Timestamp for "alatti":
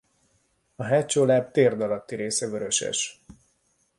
1.81-2.15